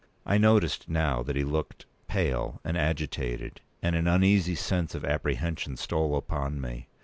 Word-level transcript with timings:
I 0.25 0.39
noticed 0.39 0.89
now 0.89 1.21
that 1.21 1.35
he 1.35 1.43
looked 1.43 1.85
pale 2.07 2.59
and 2.63 2.75
agitated, 2.75 3.61
and 3.83 3.95
an 3.95 4.07
uneasy 4.07 4.55
sense 4.55 4.95
of 4.95 5.05
apprehension 5.05 5.77
stole 5.77 6.15
upon 6.17 6.59
me. 6.59 6.87